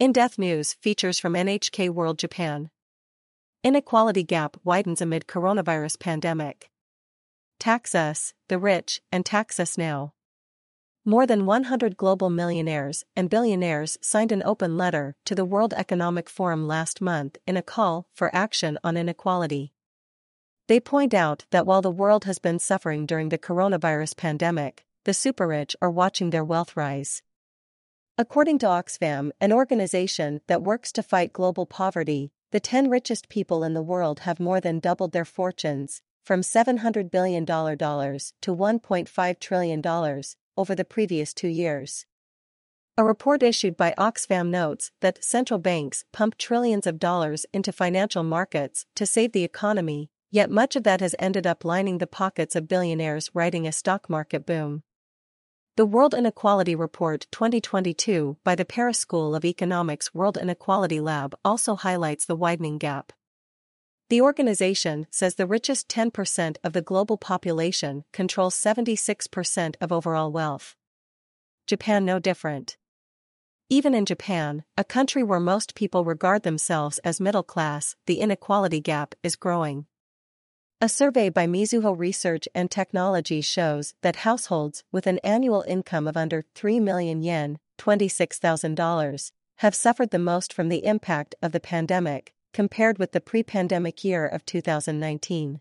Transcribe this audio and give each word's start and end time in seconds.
In 0.00 0.12
Depth 0.12 0.38
News 0.38 0.72
features 0.80 1.18
from 1.18 1.34
NHK 1.34 1.90
World 1.90 2.18
Japan. 2.18 2.70
Inequality 3.62 4.22
gap 4.22 4.56
widens 4.64 5.02
amid 5.02 5.26
coronavirus 5.26 6.00
pandemic. 6.00 6.70
Tax 7.58 7.94
us, 7.94 8.32
the 8.48 8.58
rich, 8.58 9.02
and 9.12 9.26
tax 9.26 9.60
us 9.60 9.76
now. 9.76 10.14
More 11.04 11.26
than 11.26 11.44
100 11.44 11.98
global 11.98 12.30
millionaires 12.30 13.04
and 13.14 13.28
billionaires 13.28 13.98
signed 14.00 14.32
an 14.32 14.42
open 14.42 14.78
letter 14.78 15.16
to 15.26 15.34
the 15.34 15.44
World 15.44 15.74
Economic 15.74 16.30
Forum 16.30 16.66
last 16.66 17.02
month 17.02 17.36
in 17.46 17.58
a 17.58 17.62
call 17.62 18.06
for 18.14 18.34
action 18.34 18.78
on 18.82 18.96
inequality. 18.96 19.74
They 20.66 20.80
point 20.80 21.12
out 21.12 21.44
that 21.50 21.66
while 21.66 21.82
the 21.82 21.90
world 21.90 22.24
has 22.24 22.38
been 22.38 22.58
suffering 22.58 23.04
during 23.04 23.28
the 23.28 23.36
coronavirus 23.36 24.16
pandemic, 24.16 24.86
the 25.04 25.12
super-rich 25.12 25.76
are 25.82 25.90
watching 25.90 26.30
their 26.30 26.42
wealth 26.42 26.74
rise. 26.74 27.22
According 28.20 28.58
to 28.58 28.66
Oxfam, 28.66 29.30
an 29.40 29.50
organization 29.50 30.42
that 30.46 30.62
works 30.62 30.92
to 30.92 31.02
fight 31.02 31.32
global 31.32 31.64
poverty, 31.64 32.32
the 32.50 32.60
10 32.60 32.90
richest 32.90 33.30
people 33.30 33.64
in 33.64 33.72
the 33.72 33.80
world 33.80 34.20
have 34.20 34.38
more 34.38 34.60
than 34.60 34.78
doubled 34.78 35.12
their 35.12 35.24
fortunes, 35.24 36.02
from 36.22 36.42
$700 36.42 37.10
billion 37.10 37.46
to 37.46 37.54
$1.5 37.56 39.40
trillion, 39.40 40.22
over 40.54 40.74
the 40.74 40.84
previous 40.84 41.32
two 41.32 41.48
years. 41.48 42.04
A 42.98 43.04
report 43.04 43.42
issued 43.42 43.78
by 43.78 43.94
Oxfam 43.96 44.50
notes 44.50 44.92
that 45.00 45.24
central 45.24 45.58
banks 45.58 46.04
pump 46.12 46.36
trillions 46.36 46.86
of 46.86 46.98
dollars 46.98 47.46
into 47.54 47.72
financial 47.72 48.22
markets 48.22 48.84
to 48.96 49.06
save 49.06 49.32
the 49.32 49.44
economy, 49.44 50.10
yet 50.30 50.50
much 50.50 50.76
of 50.76 50.82
that 50.82 51.00
has 51.00 51.14
ended 51.18 51.46
up 51.46 51.64
lining 51.64 51.96
the 51.96 52.06
pockets 52.06 52.54
of 52.54 52.68
billionaires 52.68 53.30
riding 53.32 53.66
a 53.66 53.72
stock 53.72 54.10
market 54.10 54.44
boom. 54.44 54.82
The 55.76 55.86
World 55.86 56.14
Inequality 56.14 56.74
Report 56.74 57.28
2022 57.30 58.38
by 58.42 58.56
the 58.56 58.64
Paris 58.64 58.98
School 58.98 59.36
of 59.36 59.44
Economics 59.44 60.12
World 60.12 60.36
Inequality 60.36 60.98
Lab 60.98 61.32
also 61.44 61.76
highlights 61.76 62.26
the 62.26 62.34
widening 62.34 62.76
gap. 62.76 63.12
The 64.08 64.20
organization 64.20 65.06
says 65.12 65.36
the 65.36 65.46
richest 65.46 65.88
10% 65.88 66.56
of 66.64 66.72
the 66.72 66.82
global 66.82 67.16
population 67.16 68.02
controls 68.12 68.56
76% 68.56 69.76
of 69.80 69.92
overall 69.92 70.32
wealth. 70.32 70.74
Japan 71.68 72.04
no 72.04 72.18
different. 72.18 72.76
Even 73.68 73.94
in 73.94 74.04
Japan, 74.04 74.64
a 74.76 74.82
country 74.82 75.22
where 75.22 75.38
most 75.38 75.76
people 75.76 76.04
regard 76.04 76.42
themselves 76.42 76.98
as 77.04 77.20
middle 77.20 77.44
class, 77.44 77.94
the 78.06 78.18
inequality 78.18 78.80
gap 78.80 79.14
is 79.22 79.36
growing. 79.36 79.86
A 80.82 80.88
survey 80.88 81.28
by 81.28 81.46
Mizuho 81.46 81.92
Research 81.98 82.48
and 82.54 82.70
Technology 82.70 83.42
shows 83.42 83.92
that 84.00 84.24
households 84.24 84.82
with 84.90 85.06
an 85.06 85.18
annual 85.18 85.62
income 85.68 86.08
of 86.08 86.16
under 86.16 86.46
3 86.54 86.80
million 86.80 87.22
yen, 87.22 87.58
$26,000, 87.76 89.32
have 89.56 89.74
suffered 89.74 90.08
the 90.08 90.18
most 90.18 90.54
from 90.54 90.70
the 90.70 90.86
impact 90.86 91.34
of 91.42 91.52
the 91.52 91.60
pandemic, 91.60 92.32
compared 92.54 92.98
with 92.98 93.12
the 93.12 93.20
pre-pandemic 93.20 94.02
year 94.04 94.26
of 94.26 94.46
2019. 94.46 95.60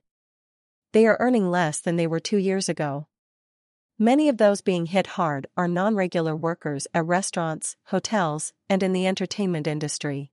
They 0.94 1.06
are 1.06 1.17
earning 1.20 1.52
less 1.52 1.81
than 1.81 1.97
they 1.97 2.08
were 2.08 2.22
two 2.22 2.38
years 2.38 2.70
ago. 2.70 3.08
Many 3.97 4.30
of 4.30 4.38
those 4.38 4.62
being 4.62 4.86
hit 4.86 5.06
hard 5.06 5.47
are 5.58 5.67
non-regular 5.67 6.34
workers 6.34 6.88
at 6.94 7.06
restaurants, 7.06 7.75
hotels, 7.88 8.53
and 8.70 8.81
in 8.81 8.94
the 8.94 9.06
entertainment 9.06 9.67
industry. 9.67 10.31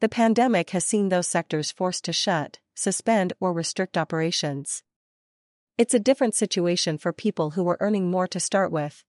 The 0.00 0.08
pandemic 0.08 0.70
has 0.70 0.84
seen 0.84 1.10
those 1.10 1.28
sectors 1.28 1.70
forced 1.70 2.04
to 2.06 2.12
shut, 2.12 2.58
suspend, 2.74 3.32
or 3.40 3.52
restrict 3.52 3.96
operations. 3.96 4.82
It's 5.76 5.94
a 5.94 5.98
different 5.98 6.34
situation 6.34 6.98
for 6.98 7.12
people 7.12 7.50
who 7.50 7.64
were 7.64 7.78
earning 7.80 8.10
more 8.10 8.28
to 8.28 8.38
start 8.38 8.70
with. 8.70 9.04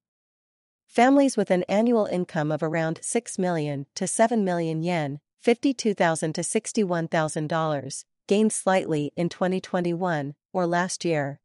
Families 0.87 1.35
with 1.35 1.51
an 1.51 1.63
annual 1.63 2.05
income 2.05 2.51
of 2.51 2.63
around 2.63 2.99
6 3.01 3.37
million 3.37 3.85
to 3.95 4.07
7 4.07 4.43
million 4.43 4.81
yen, 4.81 5.19
52,000 5.41 6.33
to 6.33 6.41
$61,000, 6.41 8.05
gained 8.27 8.53
slightly 8.53 9.11
in 9.15 9.29
2021 9.29 10.33
or 10.53 10.65
last 10.65 11.05
year. 11.05 11.39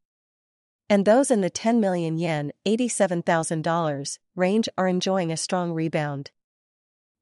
And 0.89 1.05
those 1.05 1.31
in 1.31 1.41
the 1.41 1.49
10 1.49 1.79
million 1.79 2.17
yen, 2.17 2.51
$87,000 2.65 4.17
range 4.35 4.69
are 4.77 4.87
enjoying 4.87 5.31
a 5.31 5.37
strong 5.37 5.71
rebound. 5.71 6.31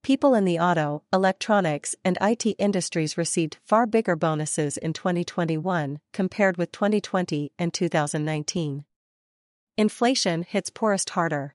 People 0.02 0.34
in 0.34 0.46
the 0.46 0.60
auto, 0.60 1.04
electronics, 1.12 1.94
and 2.06 2.18
IT 2.22 2.46
industries 2.58 3.18
received 3.18 3.58
far 3.64 3.86
bigger 3.86 4.16
bonuses 4.16 4.78
in 4.78 4.94
2021 4.94 6.00
compared 6.14 6.58
with 6.58 6.72
2020 6.72 7.52
and 7.60 7.74
2019. 7.74 8.86
Inflation 9.78 10.44
hits 10.44 10.70
poorest 10.70 11.12
harder. 11.12 11.54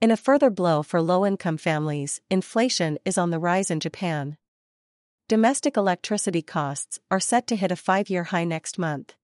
In 0.00 0.10
a 0.10 0.16
further 0.16 0.50
blow 0.50 0.82
for 0.82 1.00
low 1.00 1.24
income 1.24 1.58
families, 1.58 2.20
inflation 2.30 2.98
is 3.04 3.16
on 3.16 3.30
the 3.30 3.38
rise 3.38 3.70
in 3.70 3.80
Japan. 3.80 4.38
Domestic 5.28 5.76
electricity 5.76 6.42
costs 6.42 6.98
are 7.10 7.20
set 7.20 7.46
to 7.46 7.56
hit 7.56 7.70
a 7.70 7.76
five 7.76 8.10
year 8.10 8.24
high 8.24 8.44
next 8.44 8.78
month. 8.78 9.14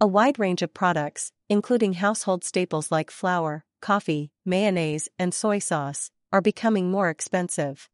A 0.00 0.06
wide 0.06 0.38
range 0.38 0.62
of 0.62 0.74
products, 0.74 1.32
including 1.48 1.94
household 1.94 2.44
staples 2.44 2.90
like 2.90 3.10
flour, 3.10 3.64
coffee, 3.80 4.30
mayonnaise, 4.44 5.08
and 5.18 5.34
soy 5.34 5.58
sauce, 5.58 6.10
are 6.32 6.40
becoming 6.40 6.90
more 6.90 7.10
expensive. 7.10 7.88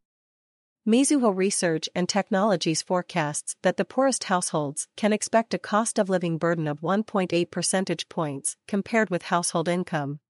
Mizuho 0.86 1.36
Research 1.36 1.88
and 1.94 2.08
Technologies 2.08 2.80
forecasts 2.80 3.56
that 3.62 3.76
the 3.76 3.84
poorest 3.84 4.24
households 4.24 4.88
can 4.96 5.12
expect 5.12 5.52
a 5.52 5.58
cost 5.58 5.98
of 5.98 6.08
living 6.08 6.38
burden 6.38 6.66
of 6.66 6.80
1.8 6.80 7.50
percentage 7.50 8.08
points 8.08 8.56
compared 8.66 9.10
with 9.10 9.24
household 9.24 9.68
income. 9.68 10.20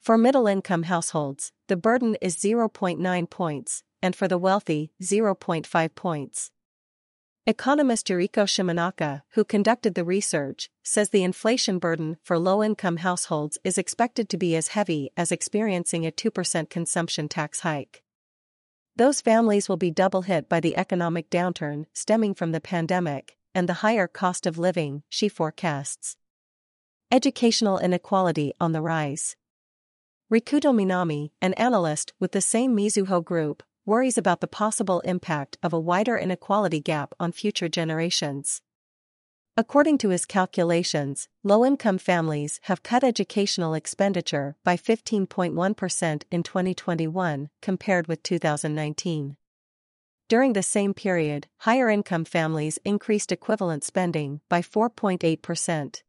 For 0.00 0.16
middle 0.16 0.46
income 0.46 0.84
households, 0.84 1.50
the 1.66 1.76
burden 1.76 2.16
is 2.20 2.36
0.9 2.36 3.30
points, 3.30 3.82
and 4.02 4.14
for 4.14 4.28
the 4.28 4.38
wealthy, 4.38 4.92
0.5 5.02 5.94
points. 5.94 6.50
Economist 7.46 8.06
Yuriko 8.06 8.46
Shimanaka, 8.46 9.20
who 9.32 9.44
conducted 9.44 9.94
the 9.94 10.02
research, 10.02 10.70
says 10.82 11.10
the 11.10 11.22
inflation 11.22 11.78
burden 11.78 12.16
for 12.22 12.38
low 12.38 12.62
income 12.64 12.96
households 12.96 13.58
is 13.62 13.76
expected 13.76 14.30
to 14.30 14.38
be 14.38 14.56
as 14.56 14.68
heavy 14.68 15.10
as 15.14 15.30
experiencing 15.30 16.06
a 16.06 16.10
2% 16.10 16.70
consumption 16.70 17.28
tax 17.28 17.60
hike. 17.60 18.02
Those 18.96 19.20
families 19.20 19.68
will 19.68 19.76
be 19.76 19.90
double 19.90 20.22
hit 20.22 20.48
by 20.48 20.60
the 20.60 20.74
economic 20.74 21.28
downturn 21.28 21.84
stemming 21.92 22.32
from 22.32 22.52
the 22.52 22.62
pandemic 22.62 23.36
and 23.54 23.68
the 23.68 23.80
higher 23.84 24.08
cost 24.08 24.46
of 24.46 24.56
living, 24.56 25.02
she 25.10 25.28
forecasts. 25.28 26.16
Educational 27.12 27.78
inequality 27.78 28.54
on 28.58 28.72
the 28.72 28.80
rise. 28.80 29.36
Rikuto 30.32 30.72
Minami, 30.72 31.32
an 31.42 31.52
analyst 31.54 32.14
with 32.18 32.32
the 32.32 32.40
same 32.40 32.74
Mizuho 32.74 33.22
group, 33.22 33.62
worries 33.86 34.16
about 34.16 34.40
the 34.40 34.46
possible 34.46 35.00
impact 35.00 35.58
of 35.62 35.72
a 35.72 35.80
wider 35.80 36.16
inequality 36.16 36.80
gap 36.80 37.14
on 37.18 37.32
future 37.32 37.68
generations. 37.68 38.62
According 39.56 39.98
to 39.98 40.08
his 40.08 40.24
calculations, 40.24 41.28
low 41.42 41.64
income 41.64 41.98
families 41.98 42.60
have 42.62 42.82
cut 42.82 43.04
educational 43.04 43.74
expenditure 43.74 44.56
by 44.64 44.76
15.1% 44.76 46.22
in 46.30 46.42
2021 46.42 47.50
compared 47.60 48.06
with 48.06 48.22
2019. 48.22 49.36
During 50.28 50.54
the 50.54 50.62
same 50.62 50.94
period, 50.94 51.48
higher 51.58 51.90
income 51.90 52.24
families 52.24 52.78
increased 52.84 53.30
equivalent 53.30 53.84
spending 53.84 54.40
by 54.48 54.62
4.8%. 54.62 56.02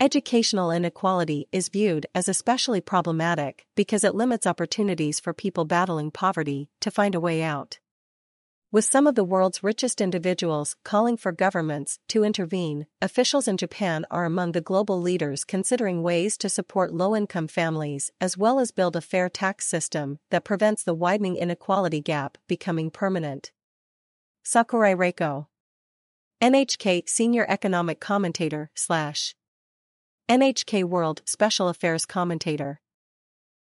Educational 0.00 0.70
inequality 0.70 1.48
is 1.50 1.70
viewed 1.70 2.06
as 2.14 2.28
especially 2.28 2.80
problematic 2.80 3.66
because 3.74 4.04
it 4.04 4.14
limits 4.14 4.46
opportunities 4.46 5.18
for 5.18 5.32
people 5.32 5.64
battling 5.64 6.12
poverty 6.12 6.70
to 6.78 6.88
find 6.88 7.16
a 7.16 7.20
way 7.20 7.42
out. 7.42 7.80
With 8.70 8.84
some 8.84 9.08
of 9.08 9.16
the 9.16 9.24
world's 9.24 9.64
richest 9.64 10.00
individuals 10.00 10.76
calling 10.84 11.16
for 11.16 11.32
governments 11.32 11.98
to 12.10 12.22
intervene, 12.22 12.86
officials 13.02 13.48
in 13.48 13.56
Japan 13.56 14.06
are 14.08 14.24
among 14.24 14.52
the 14.52 14.60
global 14.60 15.00
leaders 15.00 15.42
considering 15.42 16.04
ways 16.04 16.38
to 16.38 16.48
support 16.48 16.94
low 16.94 17.16
income 17.16 17.48
families 17.48 18.12
as 18.20 18.38
well 18.38 18.60
as 18.60 18.70
build 18.70 18.94
a 18.94 19.00
fair 19.00 19.28
tax 19.28 19.66
system 19.66 20.20
that 20.30 20.44
prevents 20.44 20.84
the 20.84 20.94
widening 20.94 21.34
inequality 21.34 22.00
gap 22.00 22.38
becoming 22.46 22.88
permanent. 22.88 23.50
Sakurai 24.44 24.94
Reiko, 24.94 25.48
NHK 26.40 27.08
Senior 27.08 27.46
Economic 27.48 27.98
Commentator 27.98 28.70
slash 28.76 29.34
NHK 30.28 30.84
World 30.84 31.22
Special 31.24 31.68
Affairs 31.68 32.04
Commentator 32.04 32.80